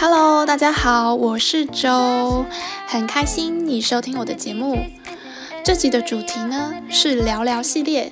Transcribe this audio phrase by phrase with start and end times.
[0.00, 2.44] Hello，大家好，我是周，
[2.86, 4.76] 很开心你收听我的节目。
[5.64, 8.08] 这集的主题呢是聊聊系列，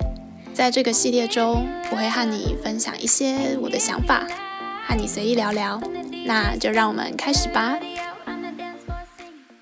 [0.53, 4.27] 在这个系列中，我会和你分享一些我的想法，
[4.85, 5.81] 和你随意聊聊。
[6.25, 7.79] 那就让我们开始吧。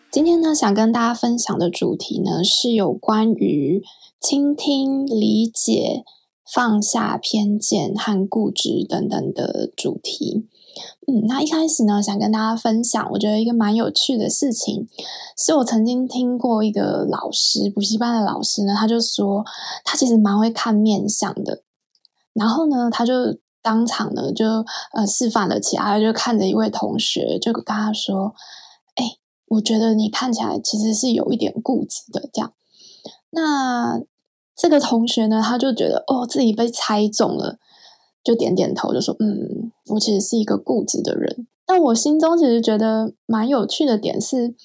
[0.09, 3.83] 今天呢，想跟大家分享的主题呢是有关于
[4.19, 6.03] 倾听、理解、
[6.51, 10.47] 放下偏见和固执等等的主题。
[11.07, 14.87] 嗯，那一开始呢，想跟大家分享，我觉得一个蛮有趣的事情，
[15.37, 19.45] 是我曾经听过一个老师，补习班的老师呢，他就说
[19.83, 21.63] 他其实蛮会看面相的，
[22.33, 23.13] 然后呢，他就
[23.61, 24.45] 当场呢就
[24.93, 28.33] 呃示范了起来，就看着一位同学，就跟他说
[28.95, 29.17] ：“哎、
[29.47, 32.53] 我觉得你看起来其实是有一点固执的。”这样，
[33.31, 34.01] 那
[34.55, 37.59] 这个同学呢，他就觉得哦，自己被猜中了。
[38.25, 41.45] 就点点头，就说：“嗯，我其实是一个固执的人。
[41.67, 44.55] 但我心中其实觉得蛮有趣的点是，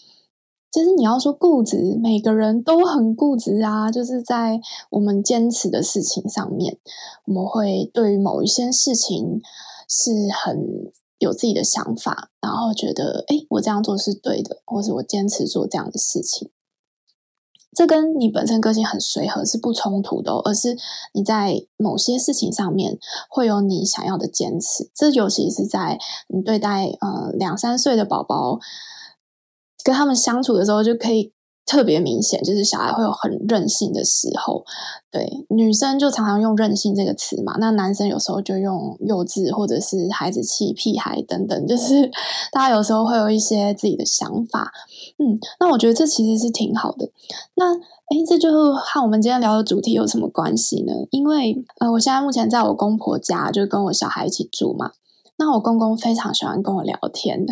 [0.72, 3.90] 其实你要说固执，每个人都很固执啊。
[3.90, 4.58] 就是在
[4.90, 6.78] 我们坚持的事情上面，
[7.26, 9.42] 我们会对于某一些事情
[9.86, 16.50] 是很有自己的想法，然后觉得，诶，我这样做是对的，或是我坚持做这样的事情。”
[17.72, 20.76] 这跟你本身个性很随和是不冲突的哦，而是
[21.14, 24.90] 你在某些事情上面会有你想要的坚持。
[24.94, 25.98] 这尤其是在
[26.28, 28.58] 你对待呃两三岁的宝宝，
[29.84, 31.32] 跟他们相处的时候就可以。
[31.70, 34.64] 特别明显，就是小孩会有很任性的时候。
[35.08, 42.10] 对，女生就常常用任性这个词嘛，那男生有时候就用幼稚或者是孩子气、屁孩等等，就是
[42.50, 44.72] 大家有时候会有一些自己的想法。
[45.18, 47.08] 嗯，那我觉得这其实是挺好的。
[47.54, 50.92] 那诶，这就和我们今天聊的主题有什么关系呢？
[51.12, 54.90] 因为呃，我现在目前在我公婆家，就跟我小孩一起住嘛。
[55.36, 57.46] 那我公公非常喜欢跟我聊天，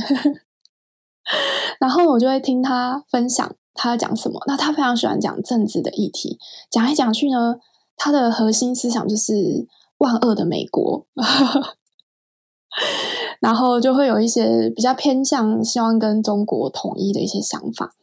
[1.79, 3.55] 然后我就会听他分享。
[3.81, 4.41] 他要讲什么？
[4.49, 6.37] 那他非常喜欢讲政治的议题，
[6.69, 7.55] 讲来讲去呢，
[7.97, 9.69] 他的核心思想就是
[9.99, 11.07] 万恶的美国，
[13.41, 17.95] 然后就会有一些比较偏向希望跟中国统一的一些想法。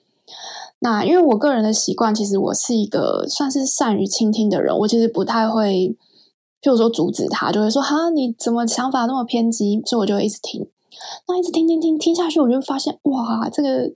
[0.79, 5.97] 那因为我个人的习惯，其实我是一个算是善于倾听的人，我其实不太会，
[6.61, 9.81] 譬如说阻止他，就会说哈，你怎么想法那么偏激？
[9.85, 10.69] 所以我就会一直听，
[11.27, 13.91] 那一直听听听听下去，我就发现哇，这个。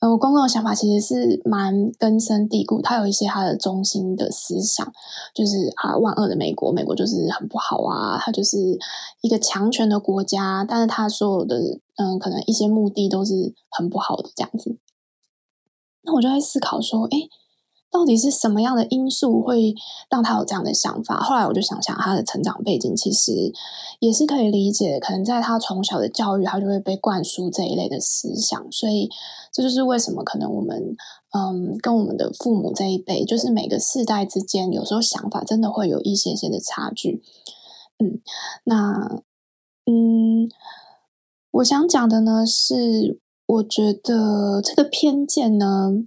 [0.00, 4.92] 呃，我公公的想法其实是蛮根深蒂固，他有一些他的中心的思想，
[5.34, 8.56] 就是啊，万恶的美国，美国就是很不好啊，他就是
[9.22, 14.78] 一个强权的国家，但是他所有的嗯、可能一些目的都是很不好的这样子。
[16.02, 17.28] 那我就在思考说，诶。
[17.90, 19.74] 到底是什么样的因素会
[20.10, 21.20] 让他有这样的想法？
[21.20, 23.52] 后来我就想想，他的成长背景其实
[23.98, 29.08] 也是可以理解，可能在他从小的教育，他就会被灌输这一类的思想，所以
[29.52, 30.94] 这就是为什么可能我们
[31.32, 37.22] 嗯，跟我们的父母这一辈，就是每个世代之间，有时候想法真的会有一些些的差距。
[37.98, 38.20] 嗯，
[38.64, 39.22] 那
[39.86, 40.50] 嗯，
[41.52, 46.04] 我想讲的呢是，我觉得这个偏见呢。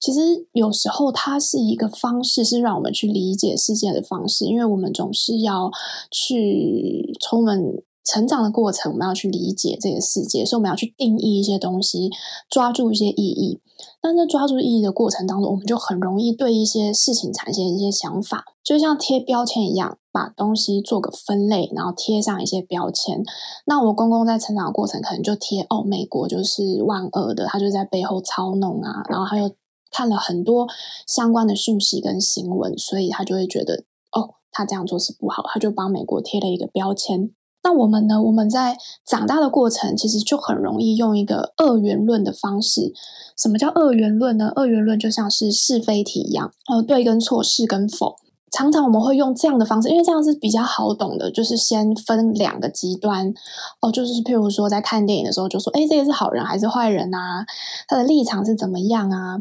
[0.00, 0.20] 其实
[0.52, 4.44] 有时候它是一个方式，是让我们去理解世界的方式。
[4.44, 5.70] 因为我们总是要
[6.10, 12.10] 去从我们成长的过程，我们要去理解这个世界，所以我们要去定义一些东西，
[12.48, 13.60] 抓住一些意义。
[14.00, 23.22] 但在抓住意义的过程当中，我们就很容易对一些事情产生一些想法，就像贴标签一样，把东西做个分类，然后贴上一些标签。
[23.66, 29.50] 那我公公在成长的过程，可能就贴哦，美国就是万恶的，他就在背后操弄啊，然后他又。
[29.90, 30.66] 看了很多
[31.06, 37.30] 相关的讯息跟新闻，所以他就会觉得，哦，他这样做是不好，他就帮美国贴了一个标签。
[37.64, 38.22] 那我们呢？
[38.22, 42.94] 我们在长大的过程，其实就很容易用一个二元论的方式。
[43.36, 44.52] 什么叫二元论呢？
[44.54, 48.16] 二元论就像是是非题一样，呃，对跟错，是跟否。
[48.50, 53.34] 常常我们会用这样的方式，因为这样是比较好懂的，就是先分两个极端。
[53.80, 57.44] 哦，就是譬如说在看电影的时候，就说，诶，这个是好人还是坏人啊？
[57.86, 59.38] 他的立场是怎么样啊？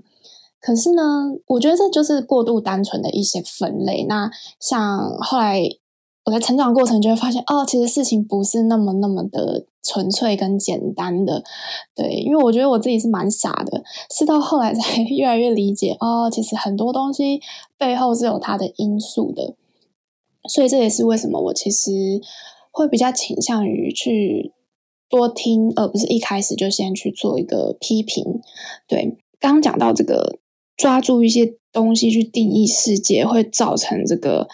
[0.59, 1.03] 可是呢，
[1.45, 4.05] 我觉得这就是过度单纯的一些分类。
[4.09, 5.63] 那像后来
[6.25, 11.43] 我在成长过程就会发现，哦，其实事情不是那么那么的纯粹跟简单的。
[11.95, 17.39] 对，因为我觉得我自己是蛮傻的，是到后来才 越来越理解，哦，其实很多东西
[17.77, 19.55] 背后是有它的因素的。
[20.49, 21.91] 所以这也是为什么我其实
[22.71, 24.51] 会比较倾向于去
[25.07, 28.41] 多听，而不是一开始就先去做一个批评。
[28.87, 30.39] 对，刚刚讲到这个。
[30.77, 34.47] 抓住一些东西去定义世界，会造成这个，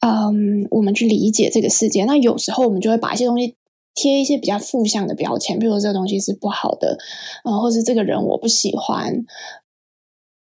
[0.00, 2.04] 嗯，我们去理解这个世界。
[2.04, 3.54] 那有时候我们就会把一些东西
[3.94, 6.98] 贴一些比较负向的标签，比如说这个东西是不好的，
[7.44, 9.24] 呃，或是这个人我不喜欢，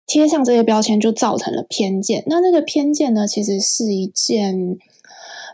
[0.07, 2.23] 贴上这些标签就造成了偏见。
[2.27, 4.77] 那那个偏见呢，其实是一件，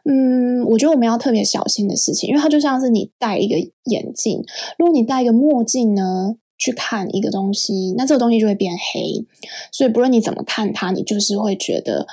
[0.06, 4.44] 嗯，我觉得我们要特别小心的事情，因为它就像是你戴一个眼镜，
[4.78, 9.26] 如果你戴一个墨镜呢，去看一个东西，那这个东西就会变黑。
[9.72, 12.08] 所以不论你怎么看它，你就是会觉得，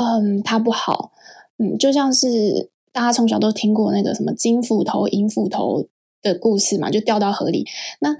[0.00, 1.12] 嗯，它不好。
[1.58, 5.86] 嗯，就像是大家从小都听过那个什么金斧头、银斧头
[6.22, 7.66] 的故事嘛，就掉到河里。
[8.00, 8.16] 那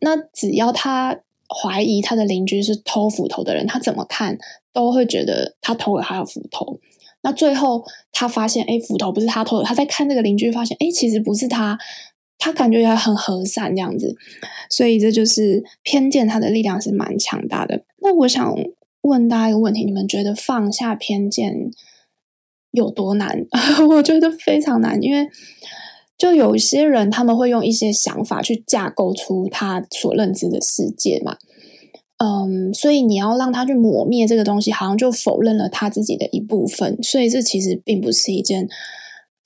[0.00, 4.38] 那只要他怀疑他的邻居是偷斧头的人，他怎么看
[4.72, 6.78] 都会觉得他偷了他的斧头。
[7.22, 9.64] 那最后他发现，哎，斧头不是他偷的。
[9.64, 11.78] 他在看那个邻居，发现，哎，其实不是他。
[12.38, 14.14] 他感觉也很和善这样子，
[14.68, 17.84] 所以这就是偏见，它的力量是蛮强大的。
[18.02, 18.54] 那我想
[19.00, 21.70] 问大家一个问题：你们觉得放下偏见
[22.70, 23.46] 有多难？
[23.88, 25.26] 我觉得非常难，因为
[26.18, 31.38] 就有一些人他们会用一些想法去架构出他所认知的世界嘛。
[32.18, 37.02] 嗯，所以你要让他去抹灭这个东西，好像就否认了他自己的一部分。
[37.02, 38.68] 所以这其实并不是一件。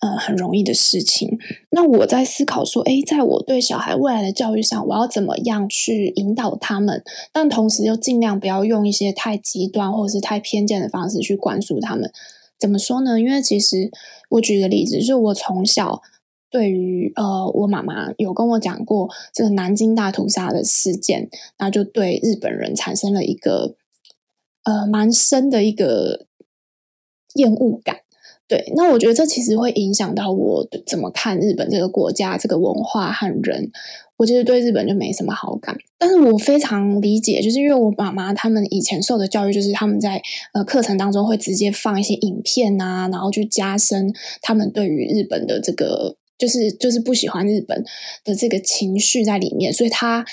[0.00, 1.38] 呃，很容易的事情。
[1.70, 7.02] 那我在思考说，诶，在我对小孩未来的教育上，我要怎么样去引导他们？
[7.32, 12.12] 但同时又尽量不要用一些太极端或者是太偏见的方式去灌输他们。
[12.60, 13.18] 怎么说呢？
[13.18, 13.90] 因为其实
[14.30, 16.00] 我举个例子，就是我从小
[16.48, 21.28] 对于呃，我妈妈有跟我讲过这个南京大屠杀的事件，
[21.58, 23.74] 那就对日本人产生了一个
[24.62, 26.26] 呃蛮深的一个
[27.34, 28.02] 厌恶感。
[28.48, 33.70] 对，那我觉得这其实会影响到我怎么看日本这个国家、这个文化和人。
[34.16, 40.20] 我其实对日本就没什么好感，但是我非常理解，就是因为我妈妈他们以前受的教育，就是他们在
[40.54, 44.12] 呃课程当中会直接放一些影片啊，然后去加深
[44.42, 47.84] 他们对于日本的这个，就是就是不喜欢日本
[48.24, 50.24] 的这个情绪在里面，所以他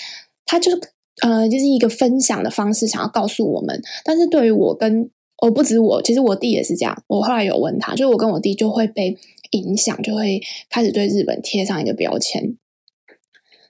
[0.47, 0.79] 他就是
[1.21, 3.79] 呃就是一个分享的方式，想要告诉我们。
[4.03, 7.03] 但是对于我跟、哦、不止我，其实我弟也是这样。
[7.07, 9.17] 我后来有问他，就是我跟我弟就会被
[9.51, 12.57] 影响，就会开始对日本贴上一个标签。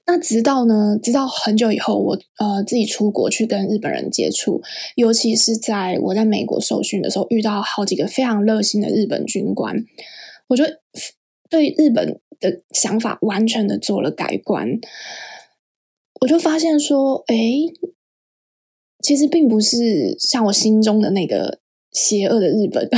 [0.06, 4.62] 那直到呢，直到很久以后，我呃自己出国去跟日本人接触，
[4.96, 9.76] 尤其是在我在美国受训的时候，遇到好几个非常热心的日本军官，
[10.48, 10.64] 我就
[11.50, 14.80] 对日本的想法完全的做了改观。
[16.22, 17.36] 我就发现说，哎。
[19.06, 21.60] 其实并不是像我心中的那个
[21.92, 22.90] 邪恶的日本，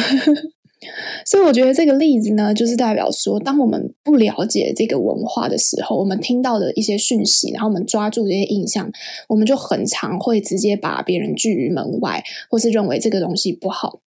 [1.27, 8.89] 所以我觉得这个例子呢，就是代表说，当我们不了解这个文化的时候，我们听到的一些讯息，然后我们抓住这些印象，
[9.27, 13.99] 我们就很常会直接把别人拒于门外，或是认为这个东西不好。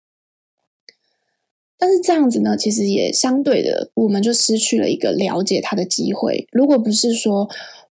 [1.76, 6.46] 但是这样子呢，其实也相对的，我们就失去了一个了解他的机会。
[6.52, 7.48] 如果不是说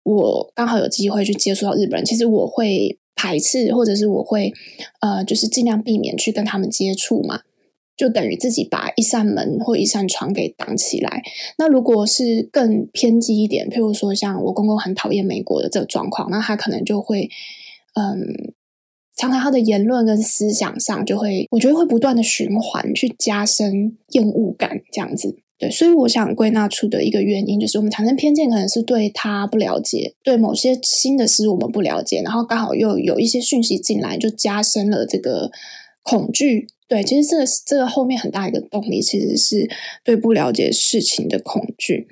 [0.04, 2.98] 我刚好有机会去接触到日本人，其实我会。
[3.20, 4.54] 排斥，或者是我会，
[5.02, 7.42] 呃，就是尽量避免去跟他们接触嘛，
[7.98, 11.22] 就等于自己把一扇门或一扇窗给挡起来。
[11.58, 17.30] 那如果是更偏激一点，譬如说像我公公很讨厌美国的这个状况，那他可能就会，
[17.96, 18.54] 嗯，
[19.18, 25.36] 常常他的言论跟思想上就会，我觉得会不断的循环，去加深厌恶感，这样子。
[25.60, 35.52] 对，所以我想归纳出的一个原因，就是我们产生偏见，可能是对他不了解，对某些新的事物我们不了解，然后刚好又有一些讯息进来，就加深了这个
[36.02, 36.70] 恐惧。
[36.88, 39.70] 对，其实这个这个后面很大一个动力，其实是
[40.02, 42.08] 对不了解事情的恐惧。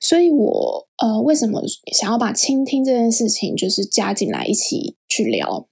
[0.00, 1.60] 所以我呃，为什么
[1.92, 5.66] 想要把倾听这件事情，就是加进来一起去聊？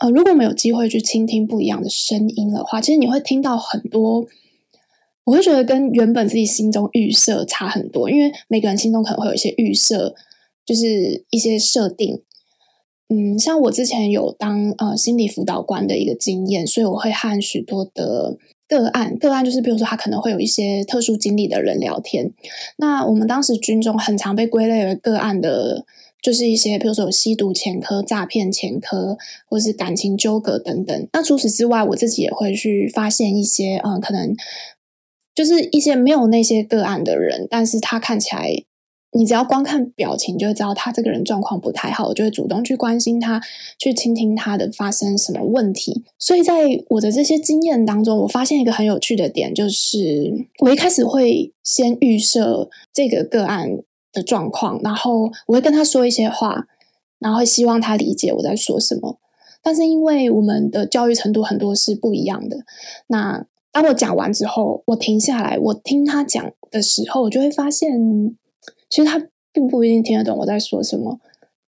[0.00, 4.26] 呃，如果我们有机会去倾听不一样的声音的话，其实你会听到很多。
[5.26, 10.14] 我会觉得跟原本自己心中预设差很多，因为每个人心中可能会有一些预设，
[10.64, 12.22] 就是一些设定。
[13.08, 18.36] 嗯，像我之前有当呃心理辅导官的一个经验，所以我会和许多的
[18.68, 22.32] 个案，个案就是比如说他可能会有一些特殊经历的人聊天。
[22.76, 25.84] 那我们当时军中很常被归类为个案的，
[26.22, 29.18] 就是一些比如说有吸毒前科、诈骗前科，
[29.48, 31.08] 或是感情纠葛等等。
[31.12, 34.36] 那除此之外，我自己也会去发现一些嗯可能。
[35.36, 38.50] 就是一些没有那些个案的人，但是他看起来，
[39.12, 43.40] 你只要光看表情就会知道他这个人状况不太好，我就会主动去关心他，
[43.78, 46.02] 去倾听他的发生什么问题。
[46.18, 53.78] 所以在我的这些经验当中，我发现一个很有趣的点，就是我一开始会先预设这个个案
[54.12, 56.66] 的状况，然后我会跟他说一些话，
[57.18, 59.18] 然后希望他理解我在说什么。
[59.62, 62.64] 但是因为我们的教育程度很多是不一样的，
[63.08, 63.44] 那。
[63.76, 67.92] 当我讲完之后，我停下来，我听他讲的时候，我就会发现，
[68.88, 71.20] 其实他并不一定听得懂我在说什么。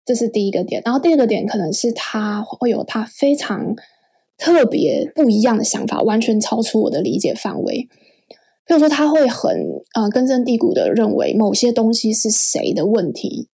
[0.06, 3.76] 这是第一个点，然后第二个点可能是他会有他非常
[4.38, 7.86] 特别不一样的想法，完全超出我的理解范围。
[8.64, 9.50] 比如说，他会很
[9.92, 13.50] 呃根深蒂固的认为某些东西是谁的问题，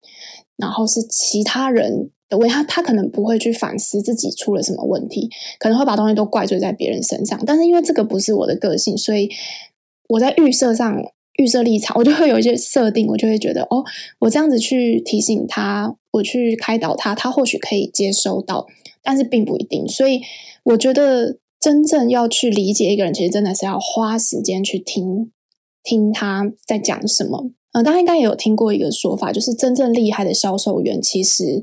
[0.56, 2.52] 然后是其他人的问题。
[2.52, 7.40] 他他可能不会去反思自己出了什么问题，可能会把东西都怪罪在别人身上。
[7.46, 9.30] 但是因为这个不是我的个性，所以
[10.08, 11.00] 我在预设上。
[11.38, 13.82] 预设立场，我就会有一些设定，我就会觉得哦，
[14.18, 18.66] 我这样子去提醒他，我去开导他，他或许可以接收到，
[19.02, 19.88] 但是并不一定。
[19.88, 20.20] 所以
[20.62, 25.32] 我觉得真正要去理解一个人，其实真的是要花时间去听
[25.82, 27.44] 听他在讲什么。
[27.72, 31.62] 嗯、呃，大家应该也有听过一个说法，就是真正厉害的销售员，其实。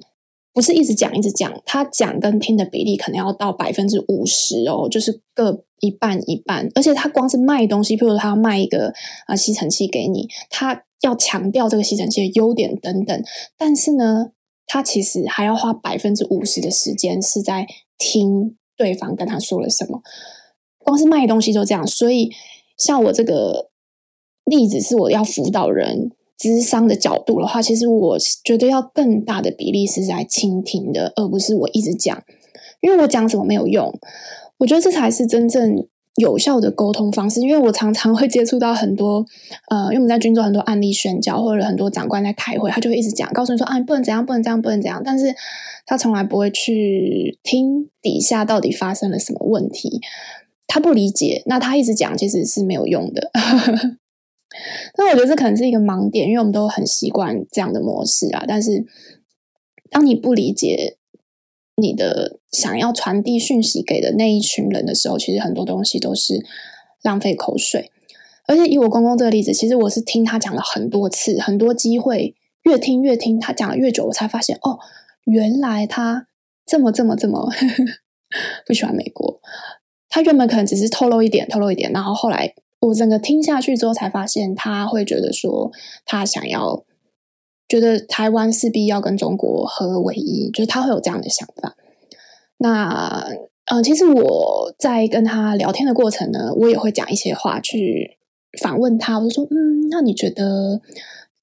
[0.51, 6.67] 不是一直讲一直讲，他讲跟听的比例可能要到百分之五十哦，就是各一半一半。
[6.75, 8.91] 而且他光是卖东西，譬如他要卖一个
[9.27, 13.23] 啊吸尘器给你，他要强调这个吸尘器的优点等等。
[13.57, 14.31] 但是呢，
[14.65, 20.01] 他其实还要花百分之五十的时间是在听对方跟他说了什么。
[20.79, 22.31] 光是卖东西就这样，所以
[22.75, 23.69] 像我这个
[24.45, 26.11] 例子是我要辅导人。
[26.39, 32.23] 智商的角度的话，其实我觉得要更大的比例是在倾听的，而不是我一直讲，
[32.79, 33.93] 因为我讲什么没有用。
[34.59, 37.41] 我觉得这才是真正有效的沟通方式。
[37.41, 39.25] 因为我常常会接触到很多，
[39.69, 45.01] 呃，因为我们在军中很多案例宣教，或者很多长官在开会，他就会一直讲，告诉你说啊，你不能怎样，不能这样，不能这样。
[45.03, 45.35] 但是
[45.85, 49.99] 他从来不会去听底下到底发生了什么问题，
[50.67, 53.31] 他不理解，那他一直讲其实是没有用的。
[54.97, 58.43] 那我觉得这可能是一个盲点，因为我们都很习惯这样的模式啊。
[58.47, 58.83] 但是，
[59.91, 60.97] 当你不理解
[61.75, 66.43] 你的想要传递讯息给的那一群人的时候，其实很多东西都是
[67.03, 67.91] 浪费口水。
[68.47, 74.79] 而且以我公公这个例子，其实我是听他讲了很多次，很多机会，越听越听，他讲越久，我才发现哦，
[75.25, 76.27] 原来他
[76.65, 77.47] 这么这么这么
[78.65, 79.39] 不喜欢美国。
[80.09, 82.55] 他原本可能只是透露一点，透露一点，然后后来。
[82.81, 85.69] 我整个听下去之后，才发现他会觉得说，
[86.05, 86.85] 他想要
[87.67, 91.75] 觉得台湾势必要跟中国合为一，就是他会有这样的想法。
[92.57, 93.29] 那
[93.65, 98.17] 呃，其实我在跟他聊天的过程呢，我也会讲一些话去
[98.61, 99.19] 反问他。
[99.19, 100.81] 我就说，嗯，那你觉得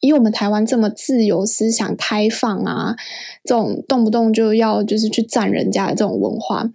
[0.00, 2.96] 以我们台湾这么自由、思想开放啊，
[3.44, 6.70] 这种动不动就要就是去占人家的这种文化，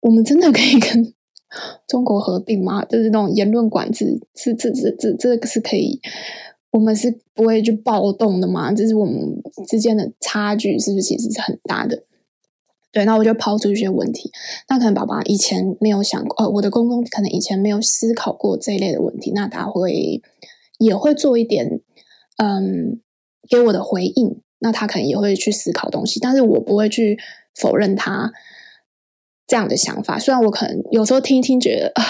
[0.00, 1.14] 我们真的可以跟？
[1.86, 2.84] 中国合并吗？
[2.84, 6.00] 就是那种言论管制，是这这这这个是可以，
[6.70, 8.72] 我们是不会去暴动的嘛？
[8.72, 12.04] 就是我们之间的差距是不是其实是很大的？
[12.90, 14.30] 对，那我就抛出一些问题。
[14.68, 20.22] 那可能爸爸以前没有想过，呃，我的公公可能以前没有思考过这一类的问题，那他会
[20.78, 21.80] 也会做一点，
[22.38, 23.00] 嗯，
[23.48, 24.40] 给我的回应。
[24.60, 27.18] 那他可能也会去思考东西，但是我不会去
[27.54, 28.32] 否认他。
[29.48, 32.04] 这样的想法，虽然我可能有时候听一听觉得啊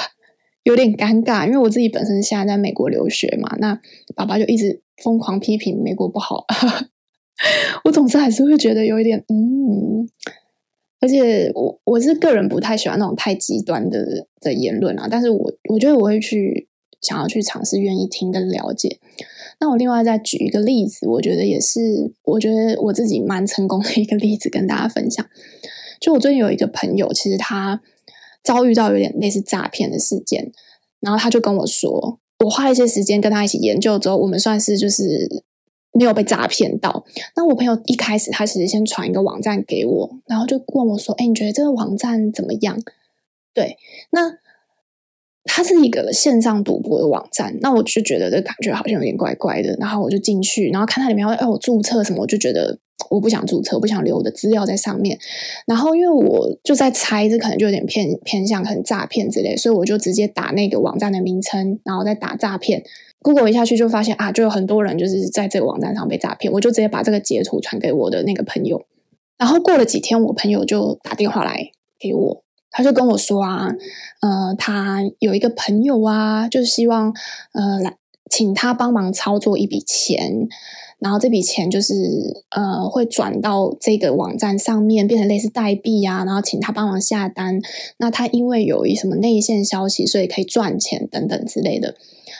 [0.64, 3.80] 有点尴尬，因为我自己本身现在在美国留学嘛，那
[4.14, 6.44] 爸爸就一直疯狂批评美国不好，
[7.84, 10.06] 我总是还是会觉得有一点嗯，
[11.00, 16.68] 而且我我是个人不太喜欢那种太极端的的言论啊，但是我我觉得我会去
[17.00, 18.98] 想要去尝试愿意听跟了解。
[19.60, 25.24] 那我另外再举一个例子，我觉得也是我觉得我自己蛮成功的一个例子跟大家分享。
[26.00, 27.80] 就我最近有一个朋友，其实他
[28.42, 30.52] 遭遇到有点类似诈骗的事件，
[31.00, 35.42] 然后他就跟我说，我花一些时间跟他一起研究之后，我们算是就是
[35.92, 37.04] 没有被诈骗到。
[37.36, 42.80] 那我朋友一开始他其实先传一个网站给我，然后就问我说：“哎，你觉得这个网站怎么样？”
[43.54, 43.76] 对，
[44.10, 44.38] 那。
[45.50, 52.78] 它是一个线上赌博的网站，那我就觉得这感觉好像有点怪怪的，然后我就进去，然后看它里面要哎我注册什么，我就觉得
[53.08, 55.18] 我不想注册，不想留我的资料在上面。
[55.66, 62.84] 然后因为我就在猜，这可能就有点偏偏向很诈骗之类，所以我就直接打那个网站的名称，然后再打诈骗。
[63.20, 68.84] Google 一下去就发现啊，就有很多人就是在这个网站上被诈骗，我就直接把这个截图传给我的那个朋友。
[69.38, 72.44] 然后过了几天，我朋友就打电话来给我。
[72.78, 73.74] 他就跟我说啊，
[74.20, 77.12] 呃，他有一个朋友啊，就希望
[77.52, 77.96] 呃来
[78.30, 80.46] 请他帮忙操作一笔钱，
[81.00, 87.60] 然后这笔钱就是呃会转到这个网站上面，变成类似代币啊，然后请他帮忙下单。
[87.96, 91.96] 那他因为有一什么内线消息，所以可以赚钱等等之类的。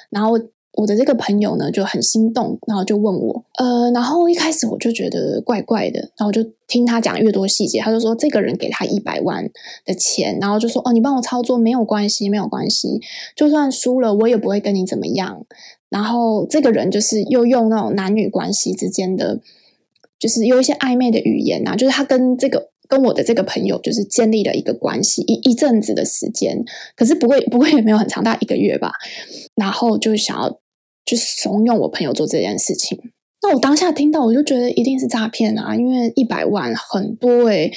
[0.09, 0.39] 然后
[0.73, 9.51] 我的这个朋友呢就很心动，然后就问我，呃，然后一开始我就觉得怪怪的，然后就听他讲越多细节，他就说这个人给他一百万
[9.85, 13.01] 的钱，然后就说哦，你帮我操作没有关系，没有关系，
[13.35, 15.45] 就算输了我也不会跟你怎么样。
[15.89, 19.41] 然后这个人就是又用那种男女关系之间的，
[20.19, 26.65] 就是有一些暧昧的语言、啊，就是他跟这个跟我的这个朋友就是建立了一个关系一一阵子的时间，
[26.97, 28.91] 可是不会不会也没有很长，大一个月吧，
[29.55, 30.59] 然后就想要。
[31.09, 33.01] 去怂恿我朋友做这件事情，
[33.41, 35.75] 那我当下听到，我就觉得一定是诈骗啊！
[35.75, 37.73] 因为一百万很多诶、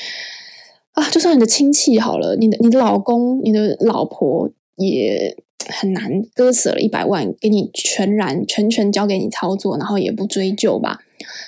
[0.92, 5.34] 啊，就算你的亲戚好了，你的你的老公、你的老婆也
[5.74, 11.00] 很难割舍了一百万给你全然全权交给你操作，然后也不追究吧。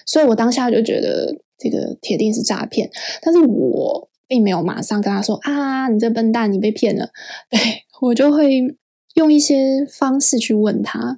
[0.05, 2.89] 所以我当下就觉得这个铁定是诈骗，
[3.21, 7.09] 但是我并没有马上跟他说啊，你这笨蛋，你被骗了。
[7.49, 7.59] 对，
[8.01, 8.75] 我就会
[9.13, 11.15] 用一些方式去问他。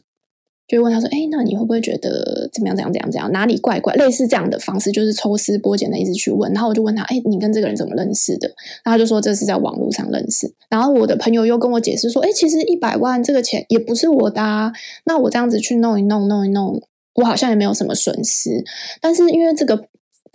[0.68, 2.76] 就问他说：“哎，那你会不会觉得怎么样？
[2.76, 2.92] 怎样？
[2.92, 3.12] 怎样？
[3.12, 3.32] 怎样？
[3.32, 3.94] 哪里怪怪？
[3.94, 6.52] 类似这样的方式，就是抽丝剥茧的一直去问。
[6.54, 8.52] 然后我就问他：哎，你跟这个人怎么认识的？
[8.84, 10.52] 然后就说这是在网络上认识。
[10.68, 14.74] 然后我的朋友又跟我解释说：哎，其实一百万这个钱也不是我的。
[15.04, 16.82] 那我这样子去弄一弄，弄一弄，
[17.14, 18.66] 我好像也没有什么损失。
[19.00, 19.86] 但是因为这个，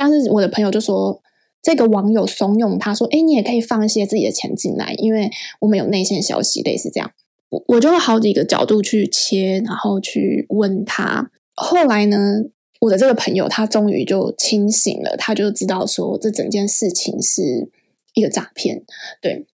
[0.00, 1.20] 但是我的朋友就说，
[1.60, 5.30] 这个网友怂恿他说：哎，你也可以放一些自己的钱进来，因为
[5.60, 7.12] 我们有内线消息，类似这样。”
[7.50, 11.30] 我我就好几个角度去切，然后去问他。
[11.54, 12.44] 后来呢，
[12.80, 17.68] 我的这个朋友他终于就清醒了，他就知道说这整件事情是
[18.14, 18.82] 一个诈骗。
[19.20, 19.46] 对，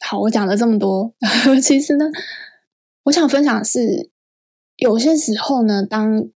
[0.00, 1.14] 好，我讲了这么多，
[1.64, 2.04] 其实呢，
[3.04, 4.10] 我想分享的是，
[4.76, 6.28] 有些时候呢，当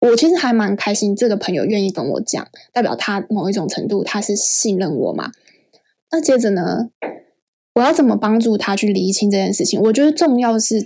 [0.00, 5.32] 我其实还蛮开心，这个朋友愿意跟我讲，代表他某一种程度他是信任我嘛。
[6.10, 6.90] 那接着呢？
[7.74, 9.80] 我要怎么帮助他去厘清这件事情？
[9.80, 10.84] 我觉得重要的是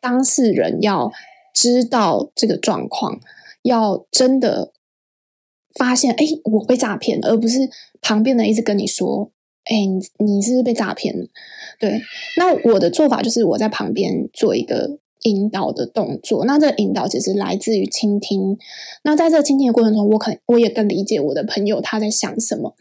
[0.00, 1.12] 当事人要
[1.54, 3.20] 知道这个状况，
[3.62, 4.72] 要真的
[5.74, 9.30] 发现，哎，我被诈骗了，而不是旁边的人一直跟你说，
[9.66, 11.26] 哎，你你是不是被诈骗了？
[11.78, 12.02] 对，
[12.36, 16.44] 那我的做法就是我在旁边做一个引导的动作。
[16.44, 18.58] 那这个引导其实来自于倾听。
[19.04, 22.74] 那在这倾听的过程中，我可能我也更理解我的朋友他在想什么。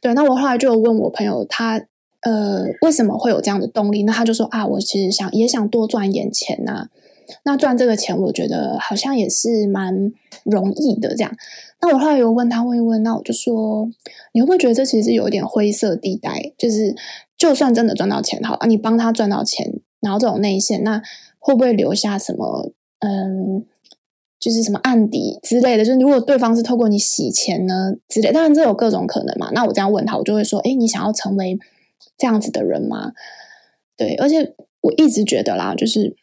[0.00, 1.86] 对，那我后来就问我朋友他。
[2.22, 4.02] 呃，为什么会有这样的动力？
[4.02, 6.88] 那他就说啊，我其实想也想多赚一点钱呐、
[7.44, 11.10] 那赚这个钱，我觉得好像也是蛮容易的。
[11.10, 11.32] 这样，
[11.80, 13.88] 那我后来又问他问一问，那我就说，
[14.32, 16.52] 你会不会觉得这其实是有一点灰色地带？
[16.58, 16.92] 就是
[17.36, 21.00] 就算真的赚到钱，好啊，你帮他赚到钱，然后这种内线，那
[21.48, 22.70] 会不会留下什么？
[23.00, 23.64] 嗯，
[24.38, 25.84] 就是什么案底之类的？
[25.84, 29.50] 就是如果对方是透过你洗钱呢之类，当然这有各种可能嘛。
[29.52, 31.58] 那我这样问他，我就会说，哎，你想要成为？
[32.16, 33.12] 这样子的人吗？
[33.96, 36.16] 对，而且我一直觉得啦，就是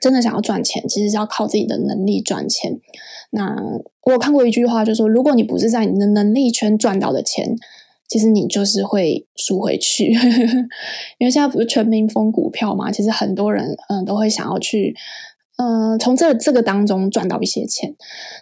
[0.00, 2.78] 真的想要赚钱，其实是要靠自己的能力赚钱。
[3.30, 3.56] 那
[4.02, 7.56] 我看过一句话，就是说，如果你不是在你的能力圈赚到的钱，
[8.08, 10.10] 其实你就是会输回去。
[11.18, 14.96] 因为现在不是全民疯股票嘛，其实很多人嗯都会想要去
[15.56, 17.94] 嗯从这这个当中赚到一些钱，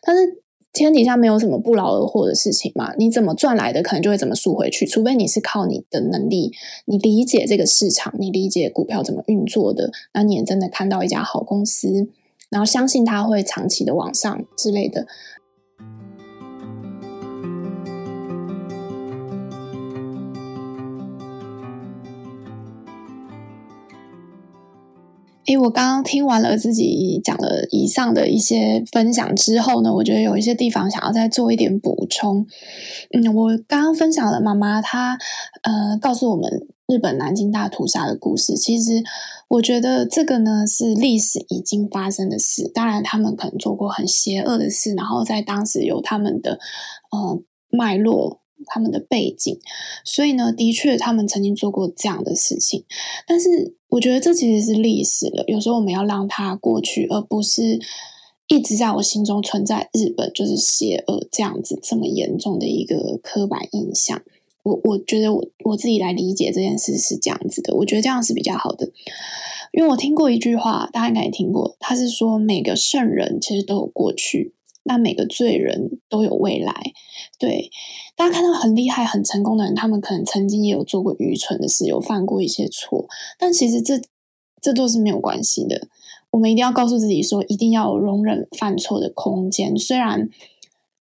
[0.02, 0.42] 但是。
[0.72, 4.84] 天底下没有什么不劳而获的事情嘛，你怎么赚来的，可能就会怎么输回去。
[4.84, 6.52] 除非你是靠你的能力，
[6.84, 12.10] 你理解这个市场，你理解股票怎么运作的，那你也真的看到一家好公司，
[12.50, 15.06] 然后相信它会长期的往上之类的。
[25.54, 32.46] 为，我刚刚听完了自己讲了以上的一些分享之后呢，我觉得有一些地方想要再做一点补充。
[33.12, 35.18] 嗯，我刚刚分享了妈妈她
[35.62, 39.02] 呃告诉我们日本南京大屠杀的故事，其实
[39.48, 42.68] 我觉得这个呢是历史已经发生的事。
[42.74, 46.58] 当然，他们可能做过很邪恶的事，然后在当时有他们的
[47.10, 48.40] 呃脉络。
[48.66, 49.58] 他们的背景，
[50.04, 52.84] 所以呢，的确他们曾经做过这样的事情。
[53.26, 55.44] 但是，我觉得这其实是历史了。
[55.46, 57.78] 有时候我们要让它过去，而不是
[58.48, 64.22] 一直在我心中存在日本就是邪恶这样子这么严重的一个刻板印象。
[64.62, 67.72] 我我觉得我我自己来理解这件事是这样子的。
[67.76, 68.90] 我觉得这样是比较好的，
[69.72, 74.55] 因为我听过一句话，大家应该也听过，他是说每个圣人其实都有过去。
[74.86, 76.72] 那每个罪人都有未来，
[77.38, 77.70] 对，
[78.14, 84.00] 大家看到很厉害、很成功的人，他们可能曾经也有做过愚蠢的事，有犯过一些错，但其实这
[84.62, 85.88] 这都是没有关系的。
[86.30, 89.76] 我们一定要告诉自己说，一定要容忍犯错的空间。
[89.76, 90.28] 虽然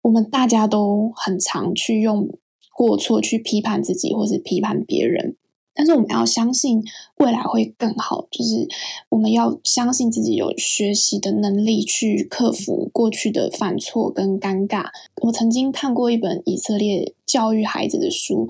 [0.04, 2.30] 我们大家都很常去用
[2.74, 5.36] 过错去批判自己，或是批判别人，
[5.76, 6.82] 但是我们要相信
[7.18, 8.68] 未来会更好，就是
[9.10, 14.86] 我们要相信自己有学习的能力去克服过去的犯错跟尴尬。
[15.22, 18.48] 我曾经看过一本以色列教育孩子的书，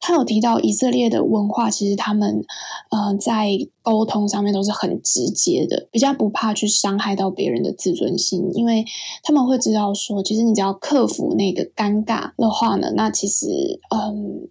[0.00, 2.44] 他有提到以色列的文化，其实他们
[2.90, 3.50] 呃在
[3.82, 8.84] 沟通上面都是很直接的，比较不怕去伤害到别人的自尊心，因为
[9.22, 13.46] 他们会知道说，其实你只要克服那个尴尬的话呢，那其实
[13.94, 14.48] 嗯。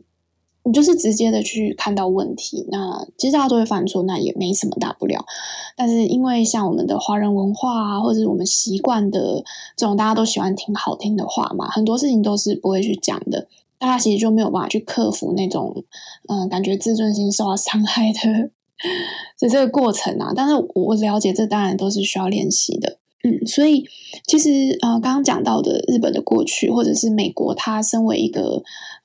[0.63, 5.26] 你就是直接的去看到问题，那其实大家都会犯错，那也没什么大不了。
[5.76, 9.43] 但是因为像我们的华人文化啊，或者我们习惯的
[9.76, 13.47] 这种大家都喜欢听好听的话嘛，很多事情都是不会去讲的。
[13.80, 15.84] 大家其实就没有办法去克服那种
[16.30, 18.52] 嗯、感觉自尊心受到伤害的
[19.39, 20.32] 就这个过程啊。
[20.36, 23.00] 但是我了解，这当然都是需要练习的。
[23.24, 23.84] 嗯，所以
[24.28, 28.62] 其实呃，刚刚讲到的日本的过去，或者是美国，它身为一个。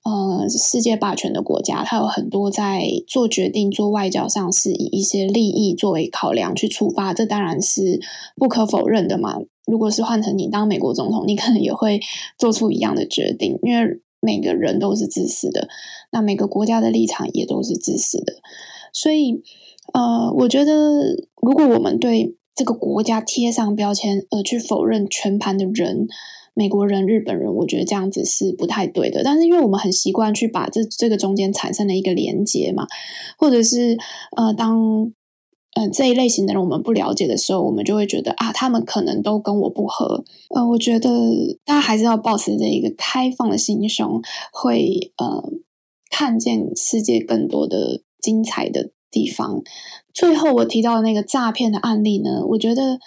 [0.06, 8.00] 呃，世界霸权的国家，它有很多在做决定、做外交上是以一些利益作为考量去出发，这当然是
[8.36, 9.40] 不可否认的嘛。
[9.66, 12.00] 如果是换成你当美国总统，你可能也会
[12.38, 15.66] 做出一样的决定，因为每个人都是自私的，
[16.12, 18.34] 那每个国家的立场也都是自私的。
[18.92, 19.42] 所以，
[19.92, 26.06] 呃，我觉得如果我们对这个国家贴上标签，而去否认全盘的人。
[26.58, 29.22] 美国人、日本人，我觉得这样子是不太对的。
[29.22, 32.86] 但是因为我们很习惯去把这这个中间产生了一个连接嘛，
[33.36, 33.98] 或者是
[34.38, 35.12] 呃，当
[35.74, 40.24] 呃这一类型的人我们不了解的时候，我们就会觉得啊，他们可能都跟我不合。
[40.54, 41.10] 呃，我觉得
[41.66, 45.50] 大家还是要保持着一个开放的心胸，会呃
[46.10, 49.60] 看见世界更多的精彩的地方。
[50.14, 52.98] 最后我提到的那个诈骗的案例呢，我觉得。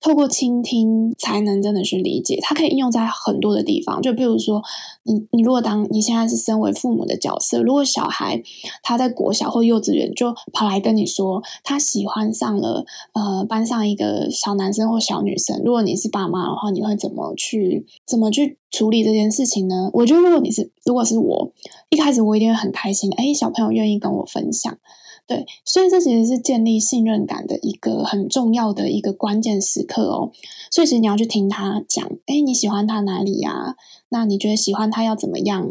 [0.00, 4.00] 透过倾听才能真的去理解，它可以应用在很多的地方。
[4.00, 4.62] 就比如说，
[5.02, 8.40] 你你如果当你现在是身为父母的角色，如果小孩
[8.82, 19.90] 他在国小或幼稚园就跑来跟你说他喜欢上了呃班上一个小男生或小女生，如果你是爸妈的话，你会怎么去怎么去处理这件事情呢？
[19.92, 21.50] 我觉得如果你是如果是我，
[21.88, 24.78] 一开始我一定会很开心，诶，小朋友愿意跟我分享。
[25.26, 30.30] 对，所以这其实是建立信任感的一个很重要的一个关键时刻哦。
[30.70, 33.74] 所以其实你要去听他讲，哎，你喜欢他哪里呀？
[34.10, 35.68] 那你觉得喜欢他要怎么样？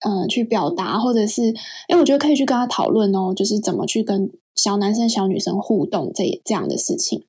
[0.00, 1.54] 呃，去表达，或者是，
[1.86, 7.26] 哎，我觉得可以去跟他讨论哦，就是怎么去跟小男生、小女生互动这这样的事情。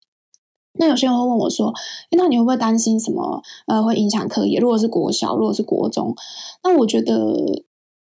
[0.79, 1.71] 那有些人会问我说，
[2.05, 3.43] 哎，那你会不会担心什么？
[3.67, 4.59] 呃，会影响课业？
[4.59, 6.15] 如果是国小，如果是国中，
[6.63, 7.65] 那我觉得。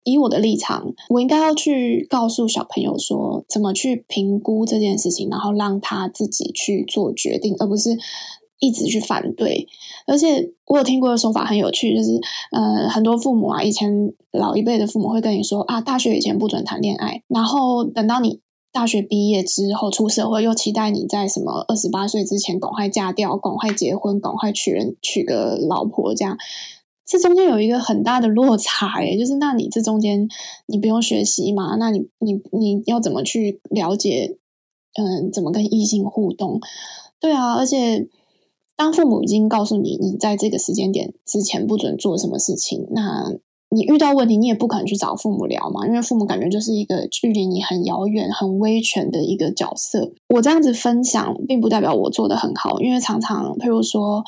[0.06, 7.98] 以我的立场，我应该要去告诉小朋友说，怎么去评估这件事情，然后让他自己去做决定，而不是
[8.60, 9.66] 一直去反对。
[10.06, 12.20] 而且我有听过的说法很有趣，就是
[12.52, 13.90] 呃，很多父母啊，以前
[14.30, 18.40] 老一辈的父母会跟你说啊，大学以前不准谈恋爱，然后等到你
[18.72, 26.38] 大学毕业之后出社会，又期待你在什么二十八岁之前赶快嫁掉，赶快结婚，赶快娶人娶个老婆这样。
[27.06, 30.28] 这中间有一个很大的落差，诶，就是那你这中间
[30.66, 31.76] 你不用学习嘛？
[31.76, 34.36] 那你你你要怎么去了解？
[34.98, 36.58] 嗯，怎么跟异性互动？
[37.20, 38.08] 对啊，而且
[38.76, 43.34] 当父母已经告诉你，你在这个时间点之前不准做什么事情，那
[43.76, 50.10] 你遇到问题，你也不可能去找父母聊嘛，因为父母感觉就是一个距离你很遥远、很威权的一个角色。
[50.34, 54.24] 我这样子分享，并不代表我做得很好，因为常常，譬如说。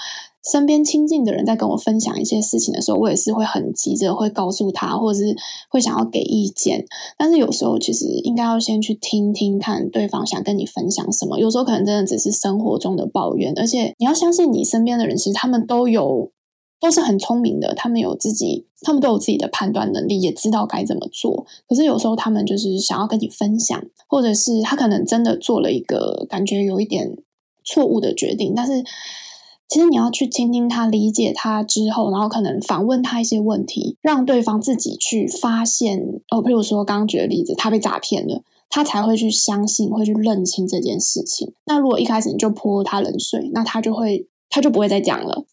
[0.50, 5.36] 身边亲近的人在跟我分享一些事情的时候，我也是会很急着会告诉他，或者是
[5.68, 6.86] 会想要给意见。
[7.18, 11.38] 但是有时候其实应该要先去听听看对方想跟你分享什么。
[11.38, 16.30] 有时候可能真的只是生活中的抱怨，而且你要相信你身边的人，其实他们都有
[16.80, 21.46] 都是很聪明的，他们有自己，他们都有自己的判断能力，也知道该怎么做。
[21.68, 27.16] 可是有时候他们就是想要跟你分享，或者是他可能真的做了一个感觉有一点
[27.64, 28.84] 错误的决定，但是。
[29.70, 35.98] 其实你要去倾听他，理解他之后，然后可能反问他一些问题，让对方自己去发现
[36.30, 36.42] 哦。
[36.42, 41.52] 譬如说刚刚举的例子，他被诈骗了，他才会去相信，会去认清这件事情。
[41.66, 45.44] 那如果一开始你就泼他冷水，那他就会，他就不会再讲了，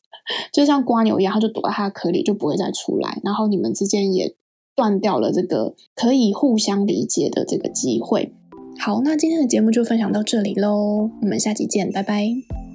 [0.51, 3.19] 就像瓜牛一样，它就躲在它的壳里，就不会再出来。
[3.23, 4.35] 然后你们之间也
[4.75, 8.33] 断掉了这个可以互相理解的这个机会。
[8.77, 12.74] 好，那今天的节目就分享到这里喽，我们下期见，拜拜。